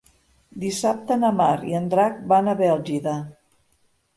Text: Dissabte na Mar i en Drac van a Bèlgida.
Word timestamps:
Dissabte 0.61 1.17
na 1.23 1.31
Mar 1.41 1.49
i 1.73 1.77
en 1.81 1.91
Drac 1.93 2.17
van 2.33 2.51
a 2.55 2.59
Bèlgida. 2.63 3.15